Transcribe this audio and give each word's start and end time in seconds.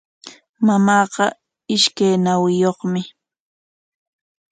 Mamaaqa 0.65 1.25
ishkay 1.75 2.13
ñañayuqmi. 2.25 3.01